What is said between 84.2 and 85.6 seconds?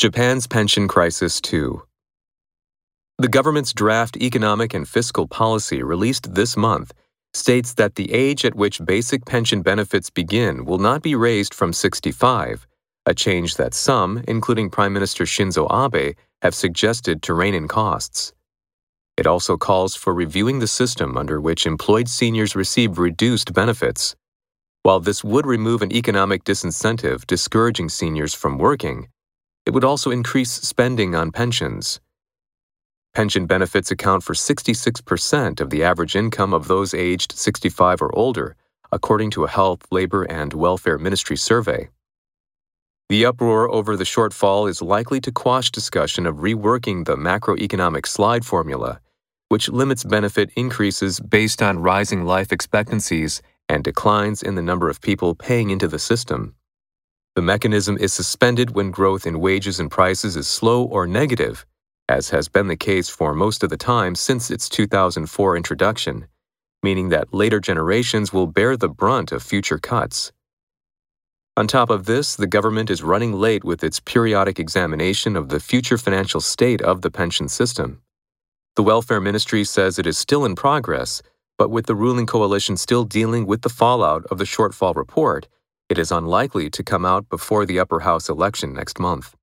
of the shortfall report,